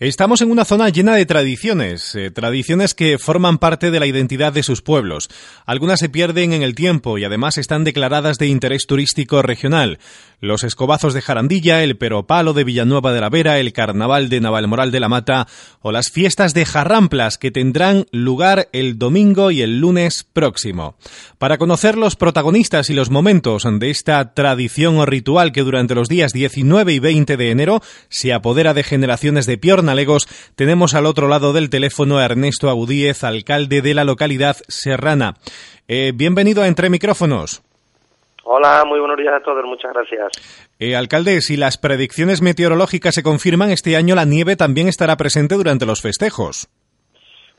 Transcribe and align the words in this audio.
Estamos 0.00 0.40
en 0.40 0.50
una 0.50 0.64
zona 0.64 0.88
llena 0.88 1.14
de 1.14 1.26
tradiciones, 1.26 2.14
eh, 2.14 2.30
tradiciones 2.30 2.94
que 2.94 3.18
forman 3.18 3.58
parte 3.58 3.90
de 3.90 4.00
la 4.00 4.06
identidad 4.06 4.50
de 4.50 4.62
sus 4.62 4.80
pueblos. 4.80 5.28
Algunas 5.66 6.00
se 6.00 6.08
pierden 6.08 6.54
en 6.54 6.62
el 6.62 6.74
tiempo 6.74 7.18
y 7.18 7.24
además 7.24 7.58
están 7.58 7.84
declaradas 7.84 8.38
de 8.38 8.46
interés 8.46 8.86
turístico 8.86 9.42
regional. 9.42 9.98
Los 10.40 10.64
escobazos 10.64 11.12
de 11.12 11.20
Jarandilla, 11.20 11.84
el 11.84 11.98
peropalo 11.98 12.54
de 12.54 12.64
Villanueva 12.64 13.12
de 13.12 13.20
la 13.20 13.28
Vera, 13.28 13.58
el 13.58 13.74
carnaval 13.74 14.30
de 14.30 14.40
Navalmoral 14.40 14.90
de 14.90 15.00
la 15.00 15.10
Mata 15.10 15.46
o 15.82 15.92
las 15.92 16.08
fiestas 16.08 16.54
de 16.54 16.64
Jarramplas 16.64 17.36
que 17.36 17.50
tendrán 17.50 18.06
lugar 18.10 18.70
el 18.72 18.98
domingo 18.98 19.50
y 19.50 19.60
el 19.60 19.80
lunes 19.80 20.24
próximo. 20.24 20.96
Para 21.36 21.58
conocer 21.58 21.98
los 21.98 22.16
protagonistas 22.16 22.88
y 22.88 22.94
los 22.94 23.10
momentos 23.10 23.64
de 23.70 23.90
esta 23.90 24.32
tradición 24.32 24.96
o 24.96 25.04
ritual 25.04 25.52
que 25.52 25.60
durante 25.60 25.94
los 25.94 26.08
días 26.08 26.32
19 26.32 26.94
y 26.94 26.98
20 27.00 27.36
de 27.36 27.50
enero 27.50 27.82
se 28.08 28.32
apodera 28.32 28.72
de 28.72 28.82
generaciones 28.82 29.44
de 29.44 29.58
Piorna 29.58 29.89
Alegos, 29.90 30.26
tenemos 30.56 30.94
al 30.94 31.06
otro 31.06 31.28
lado 31.28 31.52
del 31.52 31.68
teléfono 31.68 32.18
a 32.18 32.24
Ernesto 32.24 32.70
Agudíez, 32.70 33.24
alcalde 33.24 33.82
de 33.82 33.94
la 33.94 34.04
localidad 34.04 34.56
serrana. 34.68 35.34
Eh, 35.88 36.12
bienvenido 36.14 36.62
a 36.62 36.68
Entre 36.68 36.88
Micrófonos. 36.88 37.62
Hola, 38.44 38.84
muy 38.86 38.98
buenos 38.98 39.16
días 39.16 39.34
a 39.34 39.42
todos, 39.44 39.64
muchas 39.64 39.92
gracias. 39.92 40.32
Eh, 40.78 40.96
alcalde, 40.96 41.40
si 41.40 41.56
las 41.56 41.76
predicciones 41.76 42.42
meteorológicas 42.42 43.14
se 43.14 43.22
confirman, 43.22 43.70
este 43.70 43.96
año 43.96 44.14
la 44.14 44.24
nieve 44.24 44.56
también 44.56 44.88
estará 44.88 45.16
presente 45.16 45.54
durante 45.54 45.86
los 45.86 46.00
festejos. 46.00 46.68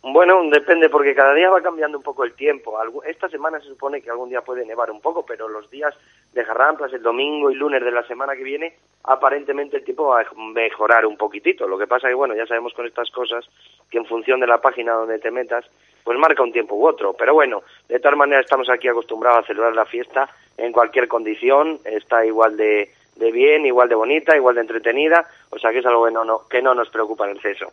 Bueno, 0.04 0.42
depende 0.50 0.90
porque 0.90 1.14
cada 1.14 1.36
día 1.36 1.52
va 1.52 1.62
cambiando 1.62 1.96
un 1.96 2.04
poco 2.04 2.24
el 2.24 2.34
tiempo. 2.34 2.76
Esta 3.06 3.30
semana 3.30 3.60
se 3.60 3.68
supone 3.68 4.02
que 4.02 4.10
algún 4.10 4.30
día 4.30 4.42
puede 4.42 4.66
nevar 4.66 4.90
un 4.90 5.00
poco, 5.00 5.24
pero 5.24 5.48
los 5.48 5.70
días 5.70 5.94
de 6.34 6.44
Jarramplas, 6.44 6.92
el 6.94 7.04
domingo 7.04 7.52
y 7.52 7.56
lunes 7.56 7.84
de 7.84 7.92
la 7.92 8.02
semana 8.08 8.36
que 8.36 8.44
viene, 8.44 8.74
aparentemente 9.04 9.78
el 9.78 9.84
tiempo 9.84 10.08
va 10.08 10.22
a 10.22 10.26
mejorar 10.36 11.06
un 11.06 11.18
poquitito. 11.18 11.68
Lo 11.68 11.78
que 11.78 11.86
pasa 11.86 12.08
es 12.08 12.12
que, 12.12 12.16
bueno, 12.16 12.36
ya 12.36 12.48
sabemos 12.48 12.74
con 12.74 12.88
estas 12.88 13.12
cosas 13.12 13.48
que 13.92 14.00
en 14.00 14.08
función 14.08 14.40
de 14.40 14.48
la 14.48 14.60
página 14.60 14.94
donde 14.94 15.20
te 15.20 15.30
metas, 15.30 15.66
pues 16.04 16.18
marca 16.18 16.42
un 16.42 16.52
tiempo 16.52 16.76
u 16.76 16.88
otro. 16.88 17.14
Pero 17.14 17.36
bueno, 17.36 17.62
de 17.88 18.00
todas 18.00 18.18
maneras 18.18 18.46
estamos 18.46 18.70
aquí 18.72 18.88
acostumbrados 18.88 19.44
a 19.44 19.48
celebrar 19.48 19.76
la 19.76 19.86
fiesta 19.86 20.28
en 20.58 20.72
cualquier 20.72 21.08
condición, 21.08 21.80
está 21.86 22.26
igual 22.26 22.58
de, 22.58 22.92
de 23.18 23.32
bien, 23.32 23.66
igual 23.68 23.88
de 23.88 23.96
bonita, 23.96 24.36
igual 24.36 24.56
de 24.56 24.62
entretenida, 24.62 25.28
o 25.52 25.60
sea 25.60 25.72
que 25.72 25.80
es 25.80 25.86
algo 25.86 26.06
que 26.06 26.12
no, 26.12 26.26
no, 26.26 26.48
que 26.50 26.62
no 26.62 26.74
nos 26.74 26.90
preocupa 26.90 27.30
en 27.30 27.36
exceso. 27.36 27.72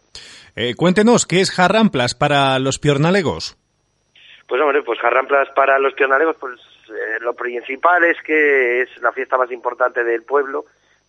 Eh, 0.61 0.75
cuéntenos, 0.75 1.25
¿qué 1.25 1.41
es 1.41 1.53
Jarramplas 1.53 2.17
para 2.17 2.59
los 2.59 2.81
piornalegos? 2.81 3.56
Pues 4.48 4.61
hombre, 4.61 4.83
pues 4.83 4.98
Jarramplas 4.98 5.48
para 5.55 5.78
los 5.78 5.95
piornalegos, 5.95 6.34
pues 6.34 6.59
eh, 6.89 7.20
lo 7.20 7.33
principal 7.34 8.03
es 8.03 8.20
que 8.23 8.83
es 8.83 8.89
la 9.00 9.12
fiesta 9.12 9.39
más 9.39 9.53
importante 9.53 10.03
del 10.03 10.25
pueblo 10.25 10.65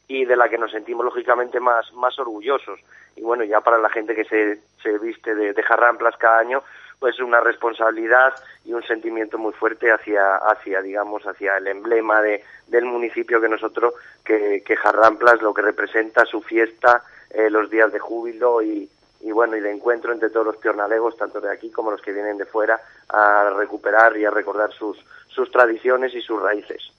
y 0.08 0.26
de 0.26 0.36
la 0.36 0.50
que 0.50 0.60
nos 0.60 0.70
sentimos 0.70 1.04
lógicamente 1.04 1.60
más, 1.60 1.92
más 1.94 2.20
orgullosos. 2.20 2.80
Y 3.16 3.22
bueno, 3.22 3.44
ya 3.44 3.60
para 3.62 3.80
la 3.80 3.90
gente 3.90 4.14
que 4.14 4.26
se, 4.26 4.60
se 4.84 5.00
viste 5.00 5.34
de, 5.34 5.64
Jarramplas 5.64 6.16
cada 6.18 6.38
año, 6.38 6.62
pues 7.00 7.20
una 7.20 7.40
responsabilidad 7.40 8.36
y 8.66 8.74
un 8.74 8.84
sentimiento 8.84 9.40
muy 9.40 9.54
fuerte 9.54 9.92
hacia, 9.92 10.36
hacia 10.36 10.84
digamos, 10.84 11.24
hacia 11.26 11.58
el 11.58 11.66
emblema 11.66 12.22
de, 12.22 12.44
del 12.68 12.86
municipio 12.86 13.42
que 13.42 13.50
nosotros, 13.50 13.96
que, 14.24 14.62
que 14.64 14.76
Jarramplas, 14.76 15.42
lo 15.42 15.56
que 15.56 15.64
representa 15.64 16.24
su 16.26 16.40
fiesta, 16.44 17.04
eh, 17.32 17.50
los 17.50 17.72
días 17.72 17.92
de 17.92 17.98
júbilo 17.98 18.62
y, 18.62 18.88
y 19.22 19.32
bueno, 19.32 19.58
y 19.58 19.62
de 19.62 19.72
encuentro 19.72 20.14
entre 20.14 20.30
todos 20.30 20.46
los 20.46 20.58
piornalegos, 20.58 21.18
tanto 21.18 21.42
de 21.42 21.52
aquí 21.52 21.70
como 21.70 21.92
los 21.92 22.02
que 22.02 22.14
vienen 22.14 22.38
de 22.38 22.46
fuera, 22.46 22.80
a 23.10 23.50
recuperar 23.58 24.16
y 24.18 24.26
a 24.26 24.32
recordar 24.32 24.72
sus, 24.74 24.98
sus 25.28 25.52
tradiciones 25.52 26.14
y 26.14 26.22
sus 26.22 26.42
raíces. 26.42 26.92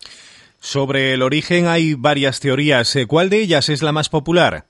Sobre 0.58 1.14
el 1.14 1.22
origen 1.22 1.66
hay 1.66 1.94
varias 1.94 2.40
teorías. 2.40 2.94
Eh, 2.96 3.06
¿Cuál 3.06 3.30
de 3.30 3.38
ellas 3.38 3.70
es 3.70 3.82
la 3.82 3.92
más 3.92 4.10
popular? 4.10 4.64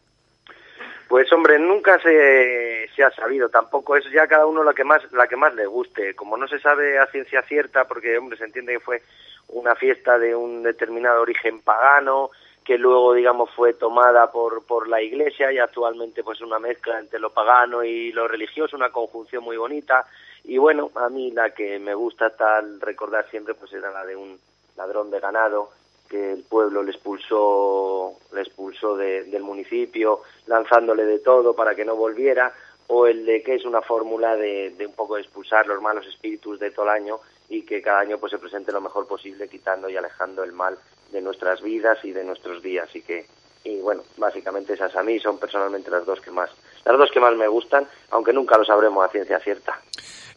Pues 1.08 1.32
hombre, 1.32 1.58
nunca 1.58 1.98
se, 1.98 2.88
se, 2.94 3.02
ha 3.02 3.10
sabido, 3.10 3.48
tampoco 3.48 3.96
es 3.96 4.04
ya 4.12 4.28
cada 4.28 4.46
uno 4.46 4.62
la 4.62 4.72
que 4.72 4.84
más 4.84 5.02
la 5.10 5.26
que 5.26 5.34
más 5.34 5.52
le 5.56 5.66
guste. 5.66 6.14
Como 6.14 6.36
no 6.36 6.46
se 6.46 6.60
sabe 6.60 7.00
a 7.00 7.06
ciencia 7.06 7.42
cierta, 7.42 7.88
porque 7.88 8.16
hombre 8.16 8.38
se 8.38 8.44
entiende 8.44 8.74
que 8.74 8.80
fue 8.80 9.02
una 9.48 9.74
fiesta 9.74 10.20
de 10.20 10.36
un 10.36 10.62
determinado 10.62 11.22
origen 11.22 11.60
pagano, 11.62 12.30
que 12.70 12.78
luego 12.78 13.14
digamos 13.14 13.50
fue 13.50 13.74
tomada 13.74 14.30
por 14.30 14.64
por 14.64 14.86
la 14.86 15.02
Iglesia 15.02 15.50
y 15.50 15.58
actualmente 15.58 16.22
pues 16.22 16.40
una 16.40 16.60
mezcla 16.60 17.00
entre 17.00 17.18
lo 17.18 17.30
pagano 17.30 17.82
y 17.82 18.12
lo 18.12 18.28
religioso, 18.28 18.76
una 18.76 18.92
conjunción 18.92 19.42
muy 19.42 19.56
bonita. 19.56 20.06
Y 20.44 20.56
bueno, 20.56 20.92
a 20.94 21.08
mí 21.08 21.32
la 21.32 21.50
que 21.50 21.80
me 21.80 21.94
gusta 21.94 22.30
tal 22.30 22.80
recordar 22.80 23.28
siempre 23.28 23.54
pues 23.54 23.72
era 23.72 23.90
la 23.90 24.06
de 24.06 24.14
un 24.14 24.38
ladrón 24.76 25.10
de 25.10 25.18
ganado 25.18 25.70
que 26.08 26.34
el 26.34 26.44
pueblo 26.44 26.84
le 26.84 26.92
expulsó, 26.92 28.12
le 28.32 28.42
expulsó 28.42 28.96
de, 28.96 29.24
del 29.24 29.42
municipio, 29.42 30.20
lanzándole 30.46 31.04
de 31.06 31.18
todo 31.18 31.56
para 31.56 31.74
que 31.74 31.84
no 31.84 31.96
volviera, 31.96 32.54
o 32.86 33.08
el 33.08 33.26
de 33.26 33.42
que 33.42 33.56
es 33.56 33.64
una 33.64 33.82
fórmula 33.82 34.36
de, 34.36 34.70
de, 34.78 34.86
un 34.86 34.94
poco 34.94 35.18
expulsar 35.18 35.66
los 35.66 35.82
malos 35.82 36.06
espíritus 36.06 36.60
de 36.60 36.70
todo 36.70 36.84
el 36.84 36.92
año 36.92 37.18
y 37.48 37.62
que 37.62 37.82
cada 37.82 37.98
año 37.98 38.18
pues 38.18 38.30
se 38.30 38.38
presente 38.38 38.70
lo 38.70 38.80
mejor 38.80 39.08
posible, 39.08 39.48
quitando 39.48 39.90
y 39.90 39.96
alejando 39.96 40.44
el 40.44 40.52
mal 40.52 40.78
de 41.12 41.20
nuestras 41.20 41.62
vidas 41.62 41.98
y 42.04 42.12
de 42.12 42.24
nuestros 42.24 42.62
días. 42.62 42.88
Y 42.94 43.02
que, 43.02 43.26
y 43.64 43.80
bueno, 43.80 44.02
básicamente 44.16 44.74
esas 44.74 44.94
a 44.96 45.02
mí 45.02 45.18
son 45.18 45.38
personalmente 45.38 45.90
las 45.90 46.04
dos 46.06 46.20
que 46.20 46.30
más, 46.30 46.50
las 46.84 46.98
dos 46.98 47.10
que 47.10 47.20
más 47.20 47.34
me 47.36 47.48
gustan, 47.48 47.86
aunque 48.10 48.32
nunca 48.32 48.58
lo 48.58 48.64
sabremos 48.64 49.04
a 49.04 49.10
ciencia 49.10 49.38
cierta. 49.40 49.78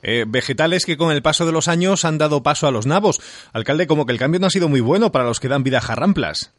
Eh, 0.01 0.25
vegetales 0.27 0.85
que 0.85 0.97
con 0.97 1.11
el 1.11 1.21
paso 1.21 1.45
de 1.45 1.53
los 1.53 1.69
años 1.69 2.03
han 2.03 2.17
dado 2.17 2.43
paso 2.43 2.67
a 2.67 2.71
los 2.71 2.85
nabos. 2.85 3.21
Alcalde, 3.53 3.87
como 3.87 4.05
que 4.05 4.11
el 4.11 4.19
cambio 4.19 4.39
no 4.39 4.47
ha 4.47 4.49
sido 4.49 4.67
muy 4.67 4.81
bueno 4.81 5.11
para 5.11 5.25
los 5.25 5.39
que 5.39 5.47
dan 5.47 5.63
vida 5.63 5.77
a 5.77 5.81
jarramplas. 5.81 6.53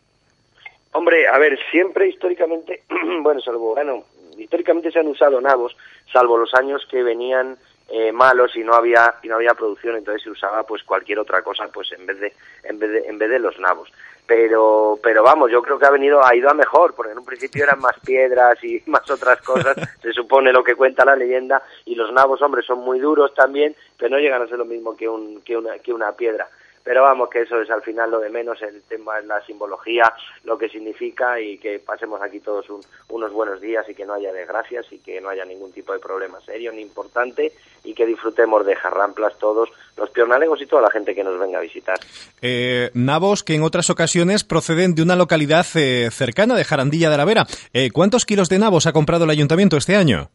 Hombre, 0.93 1.29
a 1.29 1.39
ver, 1.39 1.59
siempre 1.71 2.09
históricamente, 2.09 2.85
bueno, 3.23 3.41
salvo, 3.41 3.75
bueno, 3.75 4.05
históricamente 4.39 4.91
se 4.91 5.01
han 5.01 5.09
usado 5.09 5.41
nabos, 5.41 5.77
salvo 6.11 6.39
los 6.39 6.55
años 6.55 6.87
que 6.91 7.03
venían 7.03 7.59
eh, 7.89 8.13
malos 8.13 8.57
y 8.57 8.65
no 8.65 8.75
había 8.75 9.15
y 9.23 9.29
no 9.29 9.37
había 9.37 9.55
producción, 9.55 9.97
entonces 9.97 10.23
se 10.23 10.31
usaba 10.31 10.63
pues 10.63 10.83
cualquier 10.83 11.19
otra 11.19 11.43
cosa, 11.43 11.69
pues 11.69 11.93
en 11.93 12.07
vez 12.07 12.19
de 12.19 12.33
en 12.63 12.79
vez 12.79 12.91
de 12.91 12.99
en 13.07 13.19
vez 13.19 13.31
de 13.31 13.39
los 13.39 13.59
nabos. 13.59 13.93
Pero 14.27 14.99
pero 15.03 15.23
vamos 15.23 15.51
yo 15.51 15.63
creo 15.63 15.79
que 15.79 15.87
ha 15.87 15.91
venido 15.91 16.25
ha 16.25 16.35
ido 16.35 16.49
a 16.49 16.55
mejor 16.55 16.95
porque 16.95 17.13
en 17.13 17.19
un 17.19 17.27
principio 17.27 17.65
eran 17.65 17.81
más 17.81 17.99
piedras 18.01 18.63
y 18.65 18.83
más 18.91 19.09
otras 19.11 19.41
cosas 19.43 19.77
se 20.03 20.13
supone 20.13 20.53
lo 20.53 20.65
que 20.65 20.77
cuenta 20.77 21.05
la 21.05 21.15
leyenda 21.15 21.63
y 21.85 21.95
los 21.95 22.11
nabos 22.13 22.41
hombres 22.41 22.65
son 22.65 22.79
muy 22.79 22.99
duros 22.99 23.35
también 23.35 23.77
pero 23.99 24.11
no 24.11 24.19
llegan 24.19 24.41
a 24.41 24.49
ser 24.49 24.59
lo 24.59 24.65
mismo 24.65 24.97
que 24.97 25.07
un 25.07 25.43
que 25.43 25.57
una 25.57 25.79
que 25.79 25.93
una 25.93 26.13
piedra 26.13 26.49
pero 26.85 27.03
vamos 27.03 27.31
que 27.31 27.41
eso 27.41 27.61
es 27.61 27.71
al 27.71 27.83
final 27.83 28.11
lo 28.11 28.21
de 28.21 28.29
menos 28.29 28.61
el 28.63 28.83
tema 28.83 29.19
es 29.19 29.25
la 29.25 29.41
simbología 29.45 30.13
lo 30.45 30.59
que 30.59 30.69
significa 30.69 31.41
y 31.41 31.59
que 31.59 31.79
pasemos 31.79 32.21
aquí 32.23 32.41
todos 32.41 32.69
un, 32.69 32.83
unos 33.09 33.33
buenos 33.33 33.61
días 33.61 33.89
y 33.89 33.95
que 33.95 34.05
no 34.05 34.15
haya 34.15 34.33
desgracias 34.33 34.87
y 34.93 34.99
que 34.99 35.21
no 35.21 35.31
haya 35.31 35.45
ningún 35.45 35.73
tipo 35.73 35.93
de 35.93 35.99
problema 35.99 36.41
serio 36.43 36.71
ni 36.73 36.83
importante 36.83 37.53
y 37.83 37.95
que 37.95 38.07
disfrutemos 38.07 38.65
de 38.67 38.77
jarramplas 38.77 39.39
todos 39.39 39.71
los 39.97 40.11
pionalegos 40.11 40.61
y 40.61 40.67
toda 40.67 40.83
la 40.83 40.91
gente 40.91 41.15
que 41.15 41.25
nos 41.25 41.39
venga 41.39 41.59
a 41.59 41.63
visitar. 41.63 41.99
Eh, 42.43 42.91
nabos 42.95 43.43
que 43.43 43.55
en 43.55 43.63
otras 43.63 43.91
ocasiones 43.91 44.45
proceden 44.45 44.95
de 44.95 45.03
una 45.03 45.17
localidad 45.17 45.67
eh, 45.75 46.11
cercana 46.11 46.55
de 46.55 46.65
Jarandilla 46.65 47.11
de 47.11 47.17
la 47.17 47.25
Vera 47.25 47.47
eh, 47.73 47.91
¿cuántos 47.93 48.27
kilos 48.27 48.49
de 48.49 48.59
nabos 48.59 48.87
ha 48.87 48.93
comprado 48.93 49.25
el 49.25 49.31
ayuntamiento 49.31 49.77
este 49.77 49.97
año? 49.97 50.29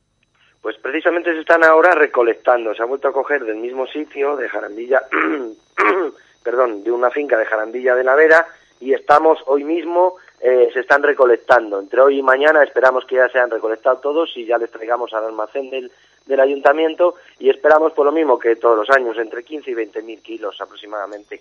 Pues 0.61 0.77
precisamente 0.77 1.31
se 1.33 1.39
están 1.39 1.63
ahora 1.63 1.91
recolectando, 1.95 2.73
se 2.75 2.83
ha 2.83 2.85
vuelto 2.85 3.07
a 3.07 3.13
coger 3.13 3.45
del 3.45 3.57
mismo 3.57 3.87
sitio, 3.87 4.35
de 4.35 4.49
Jarandilla, 4.49 5.01
perdón, 6.49 6.83
de 6.83 6.91
una 6.91 7.11
finca 7.11 7.37
de 7.37 7.45
Jarandilla 7.45 7.93
de 7.93 8.03
la 8.03 8.15
Vera 8.15 8.47
y 8.81 8.91
estamos 8.93 9.37
hoy 9.45 9.63
mismo, 9.63 10.15
eh, 10.41 10.69
se 10.73 10.79
están 10.79 11.03
recolectando. 11.03 11.79
Entre 11.79 12.01
hoy 12.01 12.17
y 12.17 12.23
mañana 12.23 12.63
esperamos 12.63 13.05
que 13.05 13.17
ya 13.17 13.29
se 13.29 13.37
han 13.37 13.51
recolectado 13.51 13.97
todos 13.97 14.35
y 14.35 14.47
ya 14.47 14.57
les 14.57 14.71
traigamos 14.71 15.13
al 15.13 15.25
almacén 15.25 15.69
del, 15.69 15.91
del 16.25 16.39
ayuntamiento 16.39 17.13
y 17.37 17.51
esperamos 17.51 17.93
por 17.93 18.07
lo 18.07 18.11
mismo 18.11 18.39
que 18.39 18.55
todos 18.55 18.75
los 18.75 18.89
años, 18.89 19.15
entre 19.19 19.43
15 19.43 19.69
y 19.69 19.73
20 19.75 20.01
mil 20.01 20.23
kilos 20.23 20.59
aproximadamente. 20.59 21.39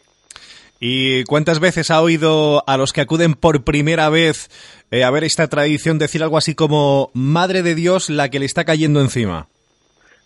¿Y 0.79 1.25
cuántas 1.25 1.59
veces 1.59 1.91
ha 1.91 2.03
oído 2.03 2.63
a 2.67 2.77
los 2.77 2.93
que 2.93 3.01
acuden 3.01 3.33
por 3.33 3.65
primera 3.65 4.11
vez 4.11 4.51
eh, 4.91 5.05
a 5.05 5.11
ver 5.11 5.25
esta 5.25 5.49
tradición 5.49 5.99
decir 5.99 6.23
algo 6.23 6.37
así 6.37 6.55
como 6.55 7.11
Madre 7.15 7.63
de 7.63 7.75
Dios 7.75 8.11
la 8.11 8.29
que 8.29 8.41
le 8.41 8.45
está 8.45 8.67
cayendo 8.67 9.01
encima? 9.01 9.47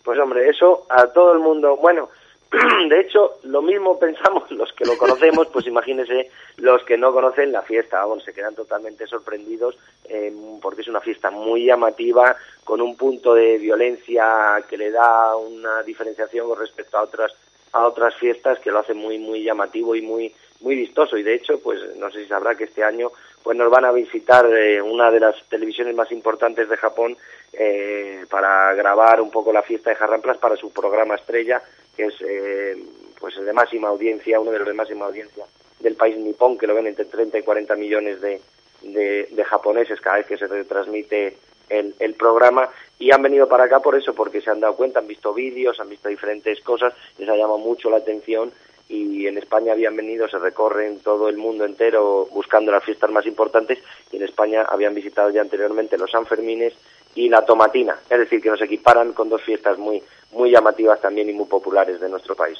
Pues 0.03 0.19
hombre, 0.19 0.49
eso 0.49 0.85
a 0.89 1.07
todo 1.07 1.31
el 1.31 1.39
mundo, 1.39 1.77
bueno, 1.77 2.09
de 2.89 2.99
hecho, 2.99 3.39
lo 3.43 3.61
mismo 3.61 3.97
pensamos 3.99 4.49
los 4.51 4.71
que 4.73 4.85
lo 4.85 4.97
conocemos, 4.97 5.47
pues 5.47 5.65
imagínense 5.65 6.29
los 6.57 6.83
que 6.83 6.97
no 6.97 7.11
conocen 7.11 7.51
la 7.51 7.61
fiesta, 7.63 8.05
bueno, 8.05 8.21
se 8.21 8.33
quedan 8.33 8.55
totalmente 8.55 9.07
sorprendidos 9.07 9.77
eh, 10.05 10.31
porque 10.61 10.81
es 10.81 10.87
una 10.87 11.01
fiesta 11.01 11.31
muy 11.31 11.65
llamativa, 11.65 12.35
con 12.63 12.81
un 12.81 12.95
punto 12.95 13.33
de 13.33 13.57
violencia 13.57 14.63
que 14.69 14.77
le 14.77 14.91
da 14.91 15.35
una 15.35 15.83
diferenciación 15.83 16.47
con 16.47 16.59
respecto 16.59 16.97
a 16.97 17.03
otras 17.03 17.33
a 17.73 17.87
otras 17.87 18.13
fiestas 18.15 18.59
que 18.59 18.69
lo 18.69 18.79
hace 18.79 18.93
muy 18.93 19.17
muy 19.17 19.43
llamativo 19.43 19.95
y 19.95 20.01
muy 20.01 20.33
muy 20.61 20.75
vistoso. 20.75 21.17
Y 21.17 21.23
de 21.23 21.33
hecho 21.33 21.59
pues 21.59 21.79
no 21.97 22.11
sé 22.11 22.21
si 22.21 22.27
sabrá 22.27 22.55
que 22.55 22.65
este 22.65 22.83
año 22.83 23.11
pues 23.41 23.57
nos 23.57 23.69
van 23.71 23.85
a 23.85 23.91
visitar 23.91 24.45
eh, 24.45 24.81
una 24.81 25.09
de 25.09 25.19
las 25.19 25.35
televisiones 25.49 25.95
más 25.95 26.11
importantes 26.11 26.69
de 26.69 26.77
Japón 26.77 27.17
eh, 27.51 28.25
para 28.29 28.73
grabar 28.73 29.19
un 29.21 29.31
poco 29.31 29.51
la 29.51 29.63
fiesta 29.63 29.89
de 29.89 29.95
Jarramplas 29.95 30.37
para 30.37 30.55
su 30.55 30.71
programa 30.71 31.15
estrella 31.15 31.61
que 31.95 32.05
es 32.05 32.15
eh, 32.21 32.75
pues 33.19 33.37
el 33.37 33.45
de 33.45 33.53
máxima 33.53 33.89
audiencia 33.89 34.39
uno 34.39 34.51
de 34.51 34.59
los 34.59 34.67
de 34.67 34.73
máxima 34.73 35.05
audiencia 35.05 35.45
del 35.79 35.95
país 35.95 36.17
nipón 36.17 36.57
que 36.57 36.67
lo 36.67 36.75
ven 36.75 36.87
entre 36.87 37.05
30 37.05 37.39
y 37.39 37.43
40 37.43 37.75
millones 37.75 38.21
de, 38.21 38.41
de, 38.81 39.27
de 39.29 39.43
japoneses 39.43 39.99
cada 40.01 40.17
vez 40.17 40.27
que 40.27 40.37
se 40.37 40.47
retransmite 40.47 41.37
el, 41.69 41.95
el 41.99 42.13
programa. 42.15 42.69
Y 42.99 43.11
han 43.11 43.21
venido 43.21 43.47
para 43.47 43.65
acá 43.65 43.79
por 43.79 43.95
eso, 43.95 44.13
porque 44.13 44.41
se 44.41 44.49
han 44.49 44.59
dado 44.59 44.75
cuenta, 44.75 44.99
han 44.99 45.07
visto 45.07 45.33
vídeos, 45.33 45.79
han 45.79 45.89
visto 45.89 46.09
diferentes 46.09 46.61
cosas, 46.61 46.93
les 47.17 47.27
ha 47.27 47.35
llamado 47.35 47.57
mucho 47.57 47.89
la 47.89 47.97
atención. 47.97 48.51
Y 48.89 49.27
en 49.27 49.37
España 49.37 49.73
habían 49.73 49.95
venido, 49.95 50.27
se 50.27 50.37
recorren 50.37 50.99
todo 50.99 51.29
el 51.29 51.37
mundo 51.37 51.65
entero 51.65 52.27
buscando 52.31 52.71
las 52.71 52.83
fiestas 52.83 53.09
más 53.11 53.25
importantes 53.25 53.79
y 54.11 54.17
en 54.17 54.23
España 54.23 54.63
habían 54.63 54.93
visitado 54.93 55.29
ya 55.29 55.41
anteriormente 55.41 55.97
los 55.97 56.11
Sanfermines 56.11 56.73
y 57.15 57.29
la 57.29 57.45
Tomatina, 57.45 57.95
es 58.09 58.19
decir, 58.19 58.41
que 58.41 58.49
nos 58.49 58.61
equiparan 58.61 59.13
con 59.13 59.29
dos 59.29 59.41
fiestas 59.41 59.77
muy 59.77 60.01
muy 60.33 60.51
llamativas 60.51 60.99
también 60.99 61.29
y 61.29 61.33
muy 61.33 61.45
populares 61.45 61.99
de 61.99 62.09
nuestro 62.09 62.35
país. 62.35 62.57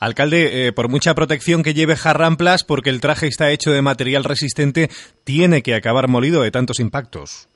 Alcalde, 0.00 0.66
eh, 0.66 0.72
por 0.72 0.88
mucha 0.88 1.14
protección 1.14 1.62
que 1.62 1.74
lleve 1.74 1.96
Jarramplas, 1.96 2.64
porque 2.64 2.90
el 2.90 3.00
traje 3.00 3.26
está 3.26 3.50
hecho 3.50 3.70
de 3.70 3.82
material 3.82 4.24
resistente, 4.24 4.88
tiene 5.24 5.62
que 5.62 5.74
acabar 5.74 6.08
molido 6.08 6.42
de 6.42 6.50
tantos 6.50 6.80
impactos. 6.80 7.48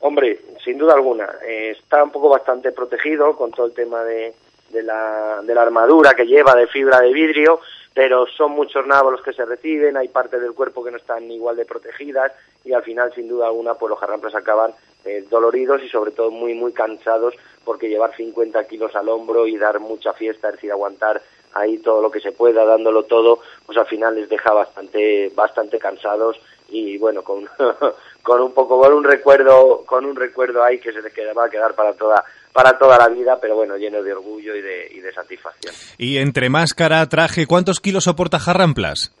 Hombre, 0.00 0.40
sin 0.64 0.78
duda 0.78 0.94
alguna, 0.94 1.28
eh, 1.46 1.76
está 1.78 2.02
un 2.02 2.10
poco 2.10 2.28
bastante 2.28 2.72
protegido 2.72 3.36
con 3.36 3.50
todo 3.52 3.66
el 3.66 3.72
tema 3.72 4.02
de, 4.02 4.34
de 4.70 4.82
la, 4.82 5.40
de 5.42 5.54
la 5.54 5.62
armadura 5.62 6.14
que 6.14 6.26
lleva 6.26 6.54
de 6.54 6.66
fibra 6.66 7.00
de 7.00 7.12
vidrio, 7.12 7.60
pero 7.94 8.26
son 8.26 8.52
muchos 8.52 8.86
nabos 8.86 9.12
los 9.12 9.22
que 9.22 9.32
se 9.32 9.44
reciben, 9.44 9.96
hay 9.96 10.08
partes 10.08 10.40
del 10.40 10.52
cuerpo 10.52 10.84
que 10.84 10.90
no 10.90 10.98
están 10.98 11.30
igual 11.30 11.56
de 11.56 11.64
protegidas 11.64 12.32
y 12.64 12.72
al 12.72 12.82
final, 12.82 13.12
sin 13.14 13.28
duda 13.28 13.46
alguna, 13.46 13.74
pues 13.74 13.90
los 13.90 13.98
jarramplas 13.98 14.34
acaban 14.34 14.72
eh, 15.06 15.24
doloridos 15.30 15.82
y 15.82 15.88
sobre 15.88 16.10
todo 16.10 16.30
muy, 16.30 16.54
muy 16.54 16.72
cansados 16.72 17.34
porque 17.64 17.88
llevar 17.88 18.14
50 18.16 18.64
kilos 18.64 18.94
al 18.94 19.08
hombro 19.08 19.46
y 19.46 19.56
dar 19.56 19.80
mucha 19.80 20.12
fiesta, 20.12 20.48
es 20.48 20.54
decir, 20.54 20.72
aguantar 20.72 21.22
ahí 21.54 21.78
todo 21.78 22.02
lo 22.02 22.10
que 22.10 22.20
se 22.20 22.32
pueda, 22.32 22.64
dándolo 22.64 23.04
todo, 23.04 23.40
pues 23.64 23.78
al 23.78 23.86
final 23.86 24.14
les 24.14 24.28
deja 24.28 24.52
bastante, 24.52 25.30
bastante 25.34 25.78
cansados 25.78 26.38
y 26.68 26.98
bueno, 26.98 27.22
con, 27.22 27.48
con 28.22 28.40
un 28.40 28.52
poco, 28.52 28.80
con 28.80 28.92
un 28.92 29.04
recuerdo, 29.04 29.84
con 29.86 30.04
un 30.04 30.16
recuerdo 30.16 30.62
ahí 30.62 30.78
que 30.78 30.92
se 30.92 31.00
les 31.00 31.12
queda, 31.12 31.32
va 31.32 31.46
a 31.46 31.50
quedar 31.50 31.74
para 31.74 31.94
toda, 31.94 32.24
para 32.52 32.76
toda 32.78 32.98
la 32.98 33.08
vida, 33.08 33.38
pero 33.40 33.56
bueno, 33.56 33.76
lleno 33.76 34.02
de 34.02 34.12
orgullo 34.12 34.54
y 34.54 34.60
de, 34.60 34.88
y 34.92 35.00
de 35.00 35.12
satisfacción. 35.12 35.74
Y 35.98 36.18
entre 36.18 36.50
máscara, 36.50 37.06
traje, 37.08 37.46
¿cuántos 37.46 37.80
kilos 37.80 38.04
soporta 38.04 38.38
Jarramplas? 38.38 39.12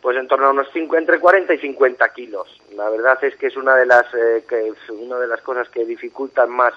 Pues 0.00 0.16
en 0.16 0.28
torno 0.28 0.46
a 0.46 0.50
unos 0.50 0.68
5, 0.72 0.96
entre 0.96 1.20
40 1.20 1.54
y 1.54 1.58
50 1.58 2.08
kilos. 2.10 2.60
La 2.74 2.88
verdad 2.88 3.22
es 3.22 3.36
que 3.36 3.48
es 3.48 3.56
una 3.56 3.76
de 3.76 3.86
las, 3.86 4.06
eh, 4.14 4.44
que 4.48 4.68
es 4.68 4.90
una 4.90 5.18
de 5.18 5.26
las 5.26 5.42
cosas 5.42 5.68
que 5.68 5.84
dificultan 5.84 6.50
más 6.50 6.72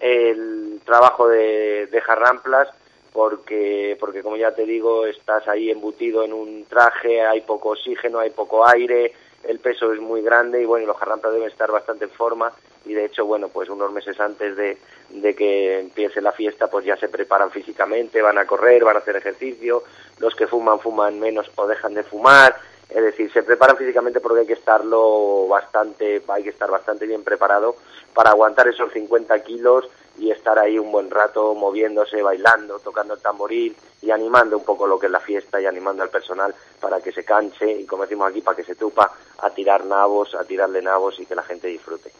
el 0.00 0.80
trabajo 0.84 1.28
de, 1.28 1.86
de 1.86 2.00
Jarramplas, 2.00 2.68
porque, 3.12 3.96
porque 4.00 4.22
como 4.22 4.36
ya 4.36 4.52
te 4.52 4.64
digo, 4.64 5.06
estás 5.06 5.46
ahí 5.46 5.70
embutido 5.70 6.24
en 6.24 6.32
un 6.32 6.64
traje, 6.64 7.22
hay 7.22 7.42
poco 7.42 7.70
oxígeno, 7.70 8.18
hay 8.18 8.30
poco 8.30 8.68
aire, 8.68 9.12
el 9.48 9.58
peso 9.58 9.92
es 9.92 10.00
muy 10.00 10.22
grande 10.22 10.62
y 10.62 10.64
bueno, 10.64 10.86
los 10.86 10.96
jarramplas 10.96 11.32
deben 11.32 11.48
estar 11.48 11.70
bastante 11.70 12.04
en 12.04 12.10
forma. 12.10 12.52
Y 12.84 12.92
de 12.92 13.06
hecho, 13.06 13.24
bueno, 13.24 13.48
pues 13.48 13.68
unos 13.68 13.92
meses 13.92 14.18
antes 14.20 14.56
de, 14.56 14.76
de 15.10 15.34
que 15.34 15.80
empiece 15.80 16.20
la 16.20 16.32
fiesta, 16.32 16.68
pues 16.68 16.84
ya 16.84 16.96
se 16.96 17.08
preparan 17.08 17.50
físicamente, 17.50 18.20
van 18.20 18.38
a 18.38 18.46
correr, 18.46 18.84
van 18.84 18.96
a 18.96 18.98
hacer 18.98 19.16
ejercicio, 19.16 19.84
los 20.18 20.34
que 20.34 20.46
fuman 20.46 20.80
fuman 20.80 21.18
menos 21.18 21.50
o 21.56 21.66
dejan 21.66 21.94
de 21.94 22.02
fumar, 22.02 22.56
es 22.88 23.02
decir, 23.02 23.32
se 23.32 23.42
preparan 23.42 23.76
físicamente 23.76 24.20
porque 24.20 24.40
hay 24.40 24.46
que 24.46 24.52
estarlo 24.52 25.48
bastante, 25.48 26.22
hay 26.28 26.42
que 26.42 26.50
estar 26.50 26.70
bastante 26.70 27.06
bien 27.06 27.24
preparado 27.24 27.76
para 28.12 28.30
aguantar 28.30 28.68
esos 28.68 28.92
50 28.92 29.42
kilos 29.42 29.88
y 30.18 30.30
estar 30.30 30.58
ahí 30.58 30.78
un 30.78 30.92
buen 30.92 31.10
rato 31.10 31.54
moviéndose, 31.54 32.22
bailando, 32.22 32.78
tocando 32.78 33.14
el 33.14 33.20
tamboril 33.20 33.74
y 34.02 34.10
animando 34.10 34.58
un 34.58 34.64
poco 34.64 34.86
lo 34.86 34.98
que 34.98 35.06
es 35.06 35.12
la 35.12 35.20
fiesta 35.20 35.60
y 35.60 35.66
animando 35.66 36.02
al 36.02 36.10
personal 36.10 36.54
para 36.80 37.00
que 37.00 37.12
se 37.12 37.24
canche 37.24 37.80
y 37.80 37.86
como 37.86 38.02
decimos 38.04 38.30
aquí, 38.30 38.40
para 38.40 38.56
que 38.56 38.64
se 38.64 38.76
tupa 38.76 39.10
a 39.38 39.50
tirar 39.50 39.84
nabos, 39.84 40.34
a 40.34 40.44
tirarle 40.44 40.82
nabos 40.82 41.18
y 41.18 41.26
que 41.26 41.34
la 41.34 41.42
gente 41.42 41.68
disfrute. 41.68 42.10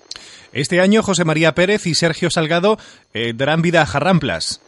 Este 0.52 0.80
año 0.80 1.02
José 1.02 1.24
María 1.24 1.52
Pérez 1.52 1.86
y 1.86 1.94
Sergio 1.94 2.30
Salgado 2.30 2.78
eh, 3.12 3.32
darán 3.34 3.62
vida 3.62 3.82
a 3.82 3.86
Jarramplas. 3.86 4.60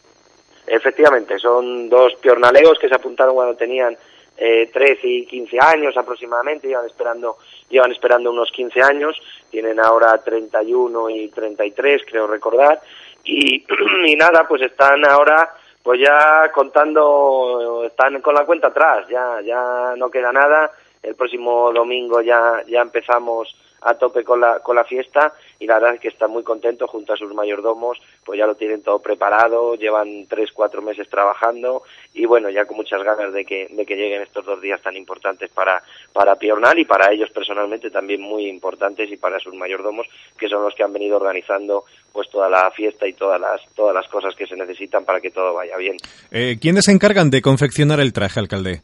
Efectivamente, 0.66 1.38
son 1.38 1.88
dos 1.88 2.14
piornaleos 2.20 2.78
que 2.80 2.88
se 2.88 2.96
apuntaron 2.96 3.34
cuando 3.36 3.54
tenían 3.54 3.96
eh, 4.36 4.68
13 4.72 5.00
y 5.06 5.26
15 5.26 5.58
años 5.60 5.96
aproximadamente, 5.96 6.68
llevan 6.68 6.86
esperando, 6.86 7.38
llevan 7.70 7.92
esperando 7.92 8.30
unos 8.30 8.50
15 8.50 8.82
años, 8.82 9.16
tienen 9.50 9.80
ahora 9.80 10.18
31 10.18 11.08
y 11.10 11.28
33, 11.28 12.02
creo 12.04 12.26
recordar, 12.26 12.82
y, 13.26 13.64
y 14.06 14.16
nada, 14.16 14.46
pues 14.48 14.62
están 14.62 15.04
ahora 15.04 15.50
pues 15.82 16.00
ya 16.00 16.50
contando, 16.52 17.84
están 17.86 18.20
con 18.20 18.34
la 18.34 18.44
cuenta 18.44 18.68
atrás, 18.68 19.06
ya, 19.08 19.40
ya 19.44 19.94
no 19.96 20.10
queda 20.10 20.32
nada, 20.32 20.72
el 21.00 21.14
próximo 21.14 21.72
domingo 21.72 22.20
ya, 22.20 22.62
ya 22.66 22.80
empezamos 22.82 23.54
a 23.86 23.94
tope 23.94 24.24
con 24.24 24.40
la, 24.40 24.58
con 24.58 24.74
la 24.74 24.84
fiesta 24.84 25.32
y 25.60 25.66
la 25.66 25.74
verdad 25.74 25.94
es 25.94 26.00
que 26.00 26.08
están 26.08 26.30
muy 26.30 26.42
contentos 26.42 26.90
junto 26.90 27.12
a 27.12 27.16
sus 27.16 27.32
mayordomos, 27.32 27.98
pues 28.24 28.38
ya 28.38 28.46
lo 28.46 28.56
tienen 28.56 28.82
todo 28.82 28.98
preparado, 28.98 29.76
llevan 29.76 30.26
tres, 30.28 30.50
cuatro 30.52 30.82
meses 30.82 31.08
trabajando 31.08 31.82
y 32.12 32.26
bueno, 32.26 32.50
ya 32.50 32.64
con 32.64 32.76
muchas 32.76 33.02
ganas 33.02 33.32
de 33.32 33.44
que, 33.44 33.68
de 33.70 33.86
que 33.86 33.94
lleguen 33.94 34.22
estos 34.22 34.44
dos 34.44 34.60
días 34.60 34.82
tan 34.82 34.96
importantes 34.96 35.50
para, 35.50 35.82
para 36.12 36.34
Piornal 36.34 36.78
y 36.78 36.84
para 36.84 37.12
ellos 37.12 37.30
personalmente 37.30 37.90
también 37.90 38.20
muy 38.20 38.48
importantes 38.48 39.10
y 39.10 39.16
para 39.16 39.38
sus 39.38 39.54
mayordomos 39.54 40.08
que 40.36 40.48
son 40.48 40.62
los 40.62 40.74
que 40.74 40.82
han 40.82 40.92
venido 40.92 41.16
organizando 41.16 41.84
pues 42.12 42.28
toda 42.28 42.48
la 42.48 42.70
fiesta 42.72 43.06
y 43.06 43.12
todas 43.12 43.40
las, 43.40 43.60
todas 43.74 43.94
las 43.94 44.08
cosas 44.08 44.34
que 44.34 44.46
se 44.46 44.56
necesitan 44.56 45.04
para 45.04 45.20
que 45.20 45.30
todo 45.30 45.54
vaya 45.54 45.76
bien. 45.76 45.96
Eh, 46.32 46.56
¿Quiénes 46.60 46.86
se 46.86 46.92
encargan 46.92 47.30
de 47.30 47.40
confeccionar 47.40 48.00
el 48.00 48.12
traje, 48.12 48.40
alcalde? 48.40 48.82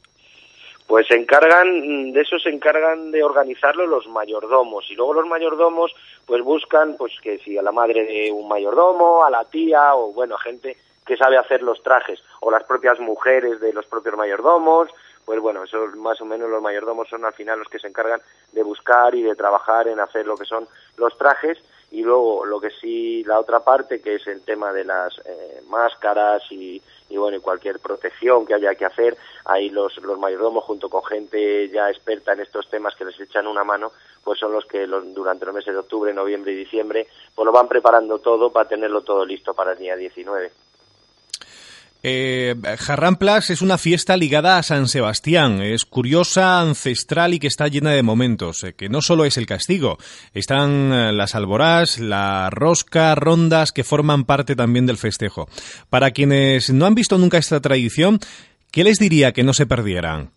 Pues 0.87 1.07
se 1.07 1.15
encargan 1.15 2.13
de 2.13 2.21
eso 2.21 2.39
se 2.39 2.51
encargan 2.51 3.11
de 3.11 3.23
organizarlo 3.23 3.87
los 3.87 4.07
mayordomos. 4.09 4.91
Y 4.91 4.95
luego 4.95 5.15
los 5.15 5.27
mayordomos 5.27 5.93
pues 6.27 6.43
buscan 6.43 6.97
pues 6.97 7.13
que 7.23 7.39
si 7.39 7.57
a 7.57 7.63
la 7.63 7.73
madre 7.73 8.05
de 8.05 8.31
un 8.31 8.49
mayordomo 8.49 9.25
a 9.25 9.31
la 9.31 9.45
tía 9.45 9.95
o 9.95 10.13
bueno 10.13 10.37
gente 10.39 10.77
que 11.07 11.17
sabe 11.17 11.37
hacer 11.37 11.63
los 11.63 11.83
trajes 11.83 12.23
o 12.41 12.51
las 12.51 12.65
propias 12.65 13.01
mujeres 13.01 13.61
de 13.61 13.73
los 13.73 13.87
propios 13.87 14.17
mayordomos 14.17 14.89
pues 15.25 15.41
bueno 15.41 15.65
eso 15.65 15.87
más 15.97 16.21
o 16.21 16.25
menos 16.25 16.51
los 16.51 16.63
mayordomos 16.63 17.09
son 17.09 17.25
al 17.25 17.33
final 17.33 17.59
los 17.59 17.69
que 17.69 17.79
se 17.79 17.89
encargan 17.89 18.21
de 18.53 18.63
buscar 18.63 19.15
y 19.15 19.23
de 19.23 19.35
trabajar 19.35 19.89
en 19.89 20.01
hacer 20.01 20.27
lo 20.27 20.37
que 20.37 20.45
son 20.45 20.67
los 20.97 21.17
trajes 21.19 21.59
y 21.93 22.03
luego 22.03 22.45
lo 22.47 22.59
que 22.59 22.71
sí 22.71 23.23
la 23.25 23.39
otra 23.39 23.61
parte 23.61 24.01
que 24.01 24.15
es 24.17 24.27
el 24.27 24.41
tema 24.43 24.73
de 24.73 24.85
las 24.85 25.17
eh, 25.27 25.63
máscaras 25.69 26.43
y, 26.51 26.81
y, 27.11 27.17
bueno 27.19 27.37
y 27.37 27.41
cualquier 27.41 27.79
protección 27.81 28.47
que 28.47 28.55
haya 28.55 28.75
que 28.75 28.87
hacer 28.87 29.17
ahí 29.45 29.69
los, 29.69 29.99
los 29.99 30.19
mayordomos 30.19 30.65
junto 30.65 30.89
con 30.89 31.05
gente 31.05 31.69
ya 31.69 31.91
experta 31.91 32.33
en 32.33 32.41
estos 32.41 32.69
temas 32.71 32.95
que 32.97 33.05
les 33.05 33.21
echan 33.21 33.47
una 33.47 33.63
mano 33.63 33.93
pues 34.25 34.39
son 34.39 34.53
los 34.53 34.65
que 34.65 34.87
los, 34.87 35.13
durante 35.13 35.45
los 35.45 35.55
meses 35.55 35.75
de 35.75 35.81
octubre 35.81 36.15
noviembre 36.15 36.53
y 36.53 36.57
diciembre 36.57 37.07
pues 37.35 37.45
lo 37.45 37.53
van 37.53 37.69
preparando 37.69 38.19
todo 38.21 38.51
para 38.51 38.69
tenerlo 38.69 39.03
todo 39.03 39.27
listo 39.27 39.53
para 39.53 39.73
el 39.73 39.79
día 39.79 39.95
19 39.95 40.51
eh, 42.05 42.57
Jarramplas 42.79 43.51
es 43.51 43.63
una 43.63 43.79
fiesta 43.79 44.17
ligada 44.17 44.59
a 44.59 44.63
San 44.63 44.89
Sebastián. 44.89 45.63
Es 45.63 45.85
curiosa, 45.85 46.61
ancestral 46.61 47.35
y 47.35 47.39
que 47.39 47.47
está 47.47 47.69
llena 47.69 47.93
de 47.93 48.03
momentos. 48.03 48.65
Eh, 48.65 48.75
que 48.75 48.89
no 48.89 49.01
solo 49.03 49.25
es 49.25 49.37
el 49.37 49.47
castigo. 49.47 49.99
Están 50.35 50.93
eh, 50.93 51.13
las 51.13 51.35
alborás, 51.35 52.01
la 52.01 52.51
rosca, 52.51 53.15
rondas 53.15 53.71
que 53.71 53.85
forman 53.85 54.25
parte 54.25 54.57
también 54.57 54.87
del 54.87 54.97
festejo. 54.97 55.47
Para 55.91 56.11
quienes 56.11 56.73
no 56.73 56.87
han 56.87 56.95
visto 56.95 57.19
nunca 57.19 57.39
esta 57.39 57.61
tradición, 57.61 58.19
¿qué 58.73 58.83
les 58.83 58.99
diría 58.99 59.33
que 59.33 59.45
no 59.45 59.53
se 59.53 59.67
perdieran? 59.67 60.31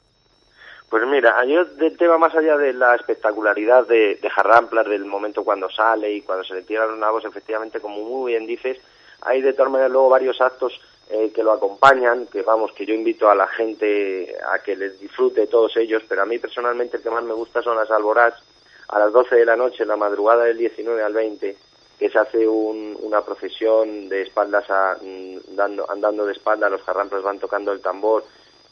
Pues 0.90 1.04
mira, 1.08 1.44
yo 1.46 1.66
del 1.66 1.98
tema 1.98 2.20
más 2.20 2.34
allá 2.36 2.58
de 2.58 2.72
la 2.74 2.96
espectacularidad 2.96 3.88
de, 3.88 4.20
de 4.22 4.30
Jarramplas, 4.30 4.88
del 4.88 5.04
momento 5.04 5.44
cuando 5.44 5.68
sale 5.70 6.14
y 6.14 6.22
cuando 6.22 6.44
se 6.44 6.54
le 6.54 6.62
tiran 6.62 6.90
los 6.90 7.00
nabos, 7.00 7.26
efectivamente, 7.26 7.80
como 7.80 8.04
muy 8.04 8.34
bien 8.34 8.46
dices, 8.46 8.80
hay 9.22 9.42
de 9.42 9.54
todas 9.54 9.72
maneras 9.72 9.92
luego 9.92 10.10
varios 10.10 10.40
actos 10.40 10.80
eh, 11.10 11.32
que 11.34 11.44
lo 11.44 11.52
acompañan, 11.52 12.26
que 12.26 12.42
vamos, 12.42 12.72
que 12.74 12.86
yo 12.86 12.94
invito 12.94 13.30
a 13.30 13.36
la 13.36 13.48
gente 13.48 14.36
a 14.52 14.58
que 14.60 14.76
les 14.76 15.00
disfrute 15.00 15.46
todos 15.46 15.78
ellos, 15.78 16.02
pero 16.08 16.24
a 16.24 16.26
mí 16.26 16.40
personalmente 16.40 16.98
el 16.98 17.04
que 17.04 17.12
más 17.12 17.24
me 17.24 17.34
gusta 17.34 17.62
son 17.62 17.78
las 17.78 17.92
alborás, 17.92 18.34
a 18.88 19.00
las 19.00 19.14
12 19.14 19.36
de 19.36 19.46
la 19.46 19.56
noche, 19.56 19.86
la 19.86 19.98
madrugada 19.98 20.46
del 20.46 20.58
19 20.58 21.04
al 21.04 21.14
20, 21.14 21.58
que 22.00 22.10
se 22.10 22.18
hace 22.18 22.48
un, 22.48 22.98
una 23.02 23.22
procesión 23.22 24.10
de 24.10 24.24
espaldas 24.24 24.68
a, 24.70 24.98
dando, 25.50 25.90
andando 25.90 26.26
de 26.26 26.34
espaldas, 26.34 26.72
los 26.72 26.82
jarrampos 26.82 27.22
van 27.22 27.40
tocando 27.40 27.72
el 27.72 27.82
tambor 27.82 28.26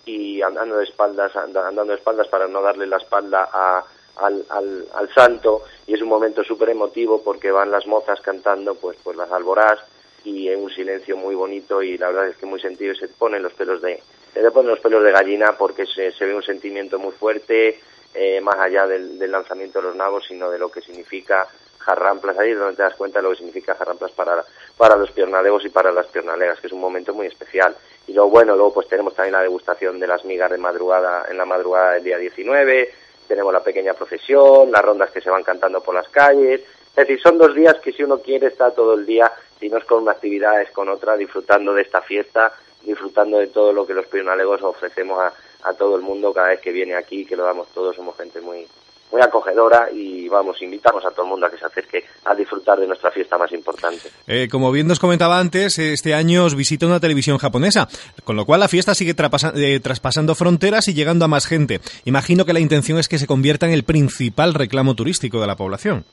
y 0.05 0.41
andando 0.41 0.77
de 0.77 0.85
espaldas, 0.85 1.35
andando 1.35 1.85
de 1.85 1.95
espaldas 1.95 2.27
para 2.27 2.47
no 2.47 2.61
darle 2.61 2.87
la 2.87 2.97
espalda 2.97 3.47
a, 3.51 3.85
al, 4.17 4.43
al, 4.49 4.87
al 4.93 5.13
santo. 5.13 5.61
Y 5.85 5.93
es 5.93 6.01
un 6.01 6.09
momento 6.09 6.43
súper 6.43 6.69
emotivo 6.69 7.21
porque 7.23 7.51
van 7.51 7.71
las 7.71 7.85
mozas 7.85 8.19
cantando 8.21 8.75
pues 8.75 8.97
pues 9.03 9.15
las 9.15 9.31
alborás 9.31 9.79
y 10.23 10.49
en 10.49 10.61
un 10.61 10.69
silencio 10.71 11.17
muy 11.17 11.35
bonito 11.35 11.81
y 11.81 11.97
la 11.97 12.07
verdad 12.07 12.29
es 12.29 12.37
que 12.37 12.45
muy 12.45 12.59
sentido. 12.59 12.95
Se 12.95 13.07
ponen 13.07 13.43
los 13.43 13.53
pelos 13.53 13.81
de 13.81 14.01
se 14.33 14.51
ponen 14.51 14.71
los 14.71 14.79
pelos 14.79 15.03
de 15.03 15.11
gallina 15.11 15.57
porque 15.57 15.85
se, 15.85 16.11
se 16.11 16.25
ve 16.25 16.33
un 16.33 16.43
sentimiento 16.43 16.97
muy 16.97 17.11
fuerte 17.11 17.79
eh, 18.13 18.41
más 18.41 18.57
allá 18.57 18.87
del, 18.87 19.19
lanzamiento 19.31 19.79
de 19.79 19.87
los 19.87 19.95
nabos 19.95 20.25
sino 20.27 20.49
de 20.49 20.59
lo 20.59 20.69
que 20.69 20.81
significa 20.81 21.47
Jarramplas. 21.79 22.37
Ahí 22.39 22.51
es 22.51 22.57
donde 22.57 22.75
te 22.75 22.83
das 22.83 22.95
cuenta 22.95 23.19
de 23.19 23.23
lo 23.23 23.29
que 23.31 23.37
significa 23.37 23.75
Jarramplas 23.75 24.11
para, 24.11 24.43
para 24.77 24.95
los 24.95 25.11
piornalegos 25.11 25.65
y 25.65 25.69
para 25.69 25.91
las 25.91 26.07
piornalegas 26.07 26.59
que 26.59 26.67
es 26.67 26.73
un 26.73 26.81
momento 26.81 27.13
muy 27.13 27.27
especial. 27.27 27.75
Y 28.07 28.13
luego 28.13 28.29
bueno 28.29 28.55
luego 28.55 28.73
pues 28.73 28.87
tenemos 28.87 29.15
también 29.15 29.33
la 29.33 29.41
degustación 29.41 29.99
de 29.99 30.07
las 30.07 30.25
migas 30.25 30.51
de 30.51 30.57
madrugada 30.57 31.25
en 31.29 31.37
la 31.37 31.45
madrugada 31.45 31.93
del 31.93 32.03
día 32.03 32.17
19 32.17 33.03
tenemos 33.27 33.53
la 33.53 33.63
pequeña 33.63 33.93
procesión 33.93 34.71
las 34.71 34.81
rondas 34.81 35.11
que 35.11 35.21
se 35.21 35.29
van 35.29 35.43
cantando 35.43 35.81
por 35.81 35.95
las 35.95 36.07
calles. 36.09 36.61
Es 36.61 36.95
decir, 36.95 37.19
son 37.21 37.37
dos 37.37 37.55
días 37.55 37.75
que 37.79 37.91
si 37.91 38.03
uno 38.03 38.19
quiere 38.19 38.47
está 38.47 38.71
todo 38.71 38.93
el 38.93 39.05
día, 39.05 39.31
si 39.63 39.69
no 39.69 39.77
es 39.77 39.85
con 39.85 40.03
una 40.03 40.11
actividad 40.11 40.61
es 40.61 40.71
con 40.71 40.89
otra, 40.89 41.15
disfrutando 41.15 41.73
de 41.73 41.83
esta 41.83 42.01
fiesta, 42.01 42.51
disfrutando 42.81 43.39
de 43.39 43.47
todo 43.47 43.71
lo 43.71 43.87
que 43.87 43.93
los 43.93 44.05
pionalegos 44.07 44.61
ofrecemos 44.61 45.17
a, 45.63 45.73
todo 45.75 45.95
el 45.95 46.01
mundo 46.01 46.33
cada 46.33 46.49
vez 46.49 46.59
que 46.59 46.73
viene 46.73 46.95
aquí, 46.95 47.25
que 47.25 47.37
lo 47.37 47.45
damos 47.45 47.69
todos, 47.69 47.95
somos 47.95 48.17
gente 48.17 48.41
muy, 48.41 48.67
muy 49.09 49.21
acogedora 49.21 49.87
y 49.89 50.27
vamos, 50.27 50.61
invitamos 50.61 51.05
a 51.05 51.11
todo 51.11 51.23
el 51.23 51.29
mundo 51.29 51.45
a 51.45 51.49
que 51.49 51.57
se 51.57 51.65
acerque 51.65 52.03
a 52.25 52.35
disfrutar 52.35 52.77
de 52.77 52.87
nuestra 52.87 53.09
fiesta 53.09 53.37
más 53.37 53.53
importante. 53.53 54.09
Eh, 54.27 54.49
como 54.51 54.69
bien 54.73 54.87
nos 54.87 54.99
comentaba 54.99 55.39
antes, 55.39 55.79
este 55.79 56.13
año 56.13 56.43
os 56.43 56.55
visita 56.55 56.85
una 56.85 56.99
televisión 56.99 57.37
japonesa, 57.37 57.87
con 58.25 58.35
lo 58.35 58.45
cual 58.45 58.59
la 58.59 58.67
fiesta 58.67 58.93
sigue 58.93 59.15
eh, 59.55 59.79
traspasando 59.79 60.35
fronteras 60.35 60.89
y 60.89 60.93
llegando 60.93 61.23
a 61.23 61.29
más 61.29 61.47
gente. 61.47 61.79
Imagino 62.03 62.43
que 62.43 62.51
la 62.51 62.59
intención 62.59 62.99
es 62.99 63.07
que 63.07 63.17
se 63.17 63.27
convierta 63.27 63.65
en 63.65 63.71
el 63.71 63.85
principal 63.85 64.55
reclamo 64.55 64.93
turístico 64.93 65.39
de 65.39 65.47
la 65.47 65.55
población. 65.55 66.03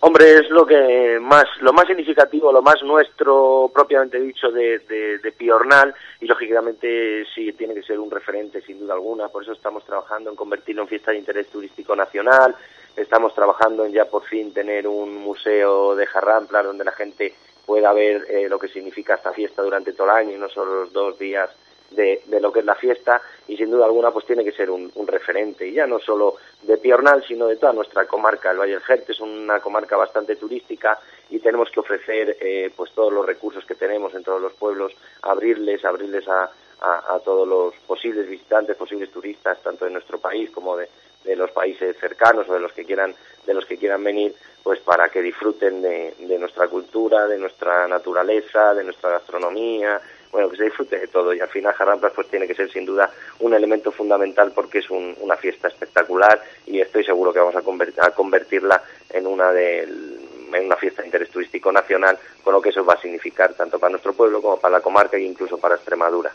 Hombre, 0.00 0.34
es 0.34 0.48
lo 0.50 0.64
que 0.64 1.18
más, 1.20 1.44
lo 1.60 1.72
más 1.72 1.88
significativo, 1.88 2.52
lo 2.52 2.62
más 2.62 2.80
nuestro 2.84 3.68
propiamente 3.74 4.20
dicho 4.20 4.48
de, 4.52 4.78
de, 4.78 5.32
Piornal 5.32 5.92
y 6.20 6.26
lógicamente 6.26 7.24
sí 7.34 7.52
tiene 7.52 7.74
que 7.74 7.82
ser 7.82 7.98
un 7.98 8.08
referente 8.08 8.60
sin 8.60 8.78
duda 8.78 8.94
alguna. 8.94 9.28
Por 9.28 9.42
eso 9.42 9.52
estamos 9.52 9.84
trabajando 9.84 10.30
en 10.30 10.36
convertirlo 10.36 10.82
en 10.82 10.88
fiesta 10.88 11.10
de 11.10 11.18
interés 11.18 11.48
turístico 11.48 11.96
nacional. 11.96 12.54
Estamos 12.96 13.34
trabajando 13.34 13.84
en 13.84 13.92
ya 13.92 14.04
por 14.04 14.24
fin 14.24 14.52
tener 14.54 14.86
un 14.86 15.16
museo 15.16 15.96
de 15.96 16.06
Jarrampla 16.06 16.62
donde 16.62 16.84
la 16.84 16.92
gente 16.92 17.34
pueda 17.66 17.92
ver 17.92 18.24
eh, 18.30 18.48
lo 18.48 18.58
que 18.58 18.68
significa 18.68 19.16
esta 19.16 19.32
fiesta 19.32 19.62
durante 19.62 19.92
todo 19.94 20.10
el 20.10 20.16
año 20.16 20.36
y 20.36 20.38
no 20.38 20.48
solo 20.48 20.82
los 20.82 20.92
dos 20.92 21.18
días 21.18 21.50
de, 21.90 22.22
lo 22.40 22.52
que 22.52 22.60
es 22.60 22.64
la 22.64 22.74
fiesta 22.74 23.20
y 23.46 23.56
sin 23.56 23.70
duda 23.70 23.86
alguna 23.86 24.10
pues 24.10 24.26
tiene 24.26 24.44
que 24.44 24.52
ser 24.52 24.70
un, 24.70 24.90
referente. 25.06 25.66
Y 25.66 25.72
ya 25.72 25.86
no 25.86 25.98
solo 25.98 26.36
de 26.62 26.76
Piornal 26.76 27.24
sino 27.26 27.46
de 27.46 27.56
toda 27.56 27.72
nuestra 27.72 28.06
comarca 28.06 28.50
el 28.50 28.58
Valle 28.58 28.72
del 28.72 28.82
Jerte 28.82 29.12
es 29.12 29.20
una 29.20 29.60
comarca 29.60 29.96
bastante 29.96 30.36
turística 30.36 30.98
y 31.30 31.38
tenemos 31.38 31.70
que 31.70 31.80
ofrecer 31.80 32.36
eh, 32.40 32.70
pues 32.74 32.92
todos 32.92 33.12
los 33.12 33.24
recursos 33.24 33.64
que 33.64 33.74
tenemos 33.74 34.14
en 34.14 34.22
todos 34.22 34.40
los 34.40 34.52
pueblos 34.54 34.92
abrirles 35.22 35.84
abrirles 35.84 36.26
a, 36.28 36.50
a, 36.80 37.18
todos 37.24 37.46
los 37.46 37.74
posibles 37.86 38.28
visitantes 38.28 38.76
posibles 38.76 39.10
turistas 39.10 39.60
tanto 39.62 39.84
de 39.84 39.90
nuestro 39.90 40.18
país 40.18 40.50
como 40.50 40.76
de, 40.76 40.88
de 41.24 41.36
los 41.36 41.50
países 41.50 41.96
cercanos 41.98 42.48
o 42.48 42.54
de 42.54 42.60
los 42.60 42.72
que 42.72 42.84
quieran 42.84 43.14
de 43.46 43.54
los 43.54 43.64
que 43.66 43.78
quieran 43.78 44.04
venir 44.04 44.34
pues 44.62 44.80
para 44.80 45.08
que 45.08 45.22
disfruten 45.22 45.80
de, 45.80 46.14
de 46.18 46.38
nuestra 46.38 46.68
cultura 46.68 47.26
de 47.26 47.38
nuestra 47.38 47.88
naturaleza 47.88 48.74
de 48.74 48.84
nuestra 48.84 49.10
gastronomía 49.10 50.00
bueno, 50.30 50.50
que 50.50 50.56
se 50.56 50.64
disfrute 50.64 50.98
de 50.98 51.08
todo 51.08 51.32
y 51.32 51.40
al 51.40 51.48
final 51.48 51.74
Jarramplas 51.74 52.12
pues 52.14 52.28
tiene 52.28 52.46
que 52.46 52.54
ser 52.54 52.70
sin 52.70 52.84
duda 52.84 53.10
un 53.40 53.54
elemento 53.54 53.90
fundamental 53.90 54.52
porque 54.54 54.78
es 54.78 54.90
una 54.90 55.36
fiesta 55.36 55.68
espectacular 55.68 56.42
y 56.66 56.80
estoy 56.80 57.04
seguro 57.04 57.32
que 57.32 57.38
vamos 57.38 57.56
a, 57.56 58.10
convertirla 58.10 58.82
en 59.10 59.26
una 59.26 59.52
de 59.52 59.82
en 59.82 60.64
una 60.64 60.76
fiesta 60.76 61.02
de 61.02 61.08
interés 61.08 61.28
turístico 61.30 61.70
nacional, 61.70 62.18
con 62.42 62.54
lo 62.54 62.62
que 62.62 62.70
eso 62.70 62.84
va 62.84 62.94
a 62.94 63.00
significar 63.00 63.52
tanto 63.52 63.78
para 63.78 63.90
nuestro 63.90 64.14
pueblo 64.14 64.40
como 64.40 64.58
para 64.58 64.78
la 64.78 64.80
comarca 64.80 65.18
e 65.18 65.22
incluso 65.22 65.58
para 65.58 65.74
Extremadura. 65.74 66.32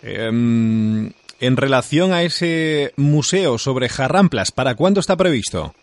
Em, 0.00 1.10
en 1.40 1.56
relación 1.56 2.12
a 2.12 2.22
ese 2.22 2.92
museo 2.96 3.58
sobre 3.58 3.88
Jarramplas, 3.88 4.52
¿para 4.52 4.76
cuándo 4.76 5.00
está 5.00 5.16
previsto? 5.16 5.74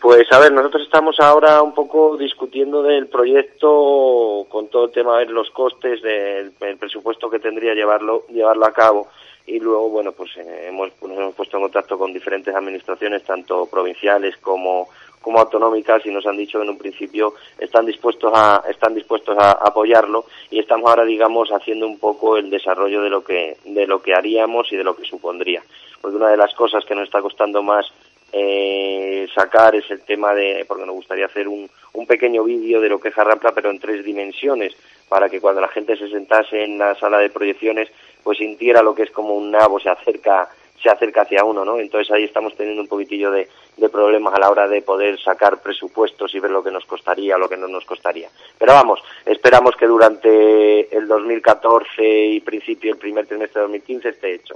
Pues 0.00 0.30
a 0.30 0.38
ver, 0.38 0.52
nosotros 0.52 0.84
estamos 0.84 1.18
ahora 1.18 1.60
un 1.60 1.74
poco 1.74 2.16
discutiendo 2.16 2.84
del 2.84 3.08
proyecto 3.08 4.46
con 4.48 4.68
todo 4.68 4.84
el 4.84 4.92
tema 4.92 5.18
de 5.18 5.26
los 5.26 5.50
costes, 5.50 6.00
del 6.02 6.52
presupuesto 6.78 7.28
que 7.28 7.40
tendría 7.40 7.74
llevarlo 7.74 8.24
llevarlo 8.28 8.64
a 8.66 8.72
cabo. 8.72 9.08
Y 9.44 9.58
luego 9.58 9.88
bueno 9.88 10.12
pues 10.12 10.36
eh, 10.36 10.66
hemos 10.68 10.90
nos 11.02 11.18
hemos 11.18 11.34
puesto 11.34 11.56
en 11.56 11.64
contacto 11.64 11.98
con 11.98 12.12
diferentes 12.12 12.54
administraciones 12.54 13.24
tanto 13.24 13.66
provinciales 13.66 14.36
como 14.36 14.88
como 15.20 15.40
autonómicas 15.40 16.06
y 16.06 16.10
nos 16.10 16.26
han 16.26 16.36
dicho 16.36 16.62
en 16.62 16.68
un 16.68 16.78
principio 16.78 17.34
están 17.58 17.84
dispuestos 17.84 18.30
a 18.32 18.62
están 18.70 18.94
dispuestos 18.94 19.36
a 19.36 19.50
apoyarlo. 19.50 20.26
Y 20.50 20.60
estamos 20.60 20.88
ahora 20.88 21.04
digamos 21.04 21.48
haciendo 21.48 21.88
un 21.88 21.98
poco 21.98 22.36
el 22.36 22.50
desarrollo 22.50 23.02
de 23.02 23.10
lo 23.10 23.24
que 23.24 23.56
de 23.64 23.86
lo 23.88 24.00
que 24.00 24.14
haríamos 24.14 24.70
y 24.72 24.76
de 24.76 24.84
lo 24.84 24.94
que 24.94 25.04
supondría. 25.04 25.60
Porque 26.00 26.18
una 26.18 26.28
de 26.28 26.36
las 26.36 26.54
cosas 26.54 26.84
que 26.84 26.94
nos 26.94 27.04
está 27.04 27.20
costando 27.20 27.64
más 27.64 27.92
eh, 28.32 29.26
sacar 29.34 29.74
es 29.74 29.90
el 29.90 30.02
tema 30.02 30.34
de, 30.34 30.64
porque 30.66 30.84
nos 30.84 30.94
gustaría 30.94 31.26
hacer 31.26 31.48
un, 31.48 31.68
un 31.94 32.06
pequeño 32.06 32.44
vídeo 32.44 32.80
de 32.80 32.88
lo 32.88 33.00
que 33.00 33.08
es 33.08 33.14
Jarrampla, 33.14 33.52
pero 33.52 33.70
en 33.70 33.78
tres 33.78 34.04
dimensiones, 34.04 34.74
para 35.08 35.28
que 35.28 35.40
cuando 35.40 35.60
la 35.60 35.68
gente 35.68 35.96
se 35.96 36.08
sentase 36.08 36.64
en 36.64 36.78
la 36.78 36.94
sala 36.94 37.18
de 37.18 37.30
proyecciones, 37.30 37.88
pues 38.22 38.38
sintiera 38.38 38.82
lo 38.82 38.94
que 38.94 39.04
es 39.04 39.10
como 39.10 39.34
un 39.34 39.50
nabo 39.50 39.80
se 39.80 39.90
acerca 39.90 40.48
se 40.82 40.88
acerca 40.88 41.22
hacia 41.22 41.44
uno, 41.44 41.64
¿no? 41.64 41.80
Entonces 41.80 42.08
ahí 42.12 42.22
estamos 42.22 42.54
teniendo 42.54 42.82
un 42.82 42.88
poquitillo 42.88 43.32
de, 43.32 43.48
de, 43.76 43.88
problemas 43.88 44.32
a 44.34 44.38
la 44.38 44.48
hora 44.48 44.68
de 44.68 44.80
poder 44.80 45.18
sacar 45.20 45.60
presupuestos 45.60 46.32
y 46.34 46.38
ver 46.38 46.52
lo 46.52 46.62
que 46.62 46.70
nos 46.70 46.84
costaría 46.84 47.36
lo 47.36 47.48
que 47.48 47.56
no 47.56 47.66
nos 47.66 47.84
costaría. 47.84 48.28
Pero 48.56 48.74
vamos, 48.74 49.02
esperamos 49.26 49.74
que 49.74 49.86
durante 49.86 50.96
el 50.96 51.08
2014 51.08 52.26
y 52.26 52.40
principio, 52.40 52.92
el 52.92 52.98
primer 52.98 53.26
trimestre 53.26 53.60
de 53.60 53.66
2015 53.66 54.08
esté 54.08 54.34
hecho. 54.34 54.54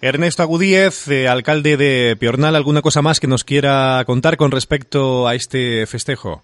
Ernesto 0.00 0.42
Agudíez, 0.42 1.08
eh, 1.08 1.28
alcalde 1.28 1.76
de 1.76 2.16
Piornal, 2.18 2.56
¿alguna 2.56 2.82
cosa 2.82 3.02
más 3.02 3.20
que 3.20 3.26
nos 3.26 3.44
quiera 3.44 4.02
contar 4.06 4.36
con 4.36 4.50
respecto 4.50 5.26
a 5.26 5.34
este 5.34 5.86
festejo? 5.86 6.42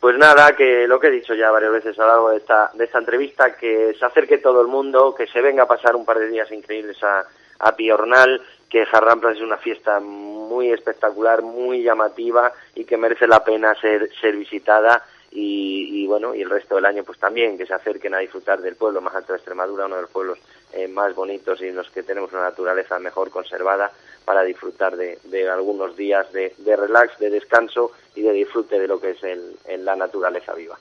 Pues 0.00 0.16
nada, 0.16 0.52
que 0.56 0.86
lo 0.86 1.00
que 1.00 1.08
he 1.08 1.10
dicho 1.10 1.34
ya 1.34 1.50
varias 1.50 1.72
veces 1.72 1.98
a 1.98 2.02
lo 2.02 2.08
largo 2.08 2.30
de 2.30 2.36
esta, 2.36 2.70
de 2.74 2.84
esta 2.84 2.98
entrevista, 2.98 3.56
que 3.56 3.94
se 3.98 4.04
acerque 4.04 4.38
todo 4.38 4.60
el 4.60 4.68
mundo, 4.68 5.14
que 5.14 5.26
se 5.26 5.40
venga 5.40 5.64
a 5.64 5.68
pasar 5.68 5.96
un 5.96 6.04
par 6.04 6.18
de 6.18 6.28
días 6.28 6.50
increíbles 6.52 7.02
a, 7.02 7.24
a 7.58 7.74
Piornal, 7.74 8.40
que 8.70 8.86
Jarramplas 8.86 9.36
es 9.36 9.42
una 9.42 9.56
fiesta 9.56 9.98
muy 9.98 10.70
espectacular, 10.70 11.42
muy 11.42 11.82
llamativa 11.82 12.52
y 12.74 12.84
que 12.84 12.96
merece 12.96 13.26
la 13.26 13.42
pena 13.42 13.74
ser, 13.80 14.08
ser 14.20 14.36
visitada 14.36 15.02
y, 15.30 16.06
bueno, 16.06 16.34
y 16.34 16.40
el 16.40 16.50
resto 16.50 16.76
del 16.76 16.86
año 16.86 17.04
pues 17.04 17.18
también 17.18 17.58
que 17.58 17.66
se 17.66 17.74
acerquen 17.74 18.14
a 18.14 18.18
disfrutar 18.18 18.60
del 18.60 18.76
pueblo 18.76 19.00
más 19.00 19.14
alto 19.14 19.32
de 19.32 19.38
Extremadura, 19.38 19.86
uno 19.86 19.96
de 19.96 20.02
los 20.02 20.10
pueblos 20.10 20.38
eh, 20.72 20.88
más 20.88 21.14
bonitos 21.14 21.60
y 21.60 21.66
en 21.66 21.76
los 21.76 21.90
que 21.90 22.02
tenemos 22.02 22.32
una 22.32 22.42
naturaleza 22.42 22.98
mejor 22.98 23.30
conservada 23.30 23.92
para 24.24 24.42
disfrutar 24.42 24.96
de, 24.96 25.50
algunos 25.50 25.96
días 25.96 26.26
de, 26.32 26.52
relax, 26.76 27.18
de 27.18 27.30
descanso 27.30 27.92
y 28.14 28.22
de 28.22 28.32
disfrute 28.32 28.78
de 28.78 28.88
lo 28.88 29.00
que 29.00 29.10
es 29.10 29.22
el, 29.22 29.84
la 29.84 29.96
naturaleza 29.96 30.54
viva. 30.54 30.78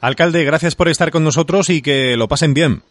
Alcalde, 0.00 0.44
gracias 0.44 0.74
por 0.74 0.88
estar 0.88 1.10
con 1.10 1.24
nosotros 1.24 1.70
y 1.70 1.82
que 1.82 2.16
lo 2.16 2.28
pasen 2.28 2.54
bien. 2.54 2.82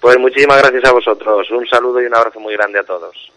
Pues 0.00 0.18
muchísimas 0.18 0.58
gracias 0.58 0.84
a 0.84 0.92
vosotros. 0.92 1.50
Un 1.50 1.66
saludo 1.66 2.00
y 2.00 2.06
un 2.06 2.14
abrazo 2.14 2.38
muy 2.38 2.54
grande 2.54 2.78
a 2.78 2.84
todos. 2.84 3.32